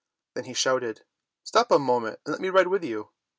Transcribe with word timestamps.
"Then 0.33 0.45
he 0.45 0.55
shouted, 0.55 1.05
"Stop 1.43 1.69
a 1.69 1.77
moment, 1.77 2.21
and 2.25 2.31
let 2.31 2.41
me 2.41 2.49
ride 2.49 2.69
with 2.69 2.83
you." 2.83 3.11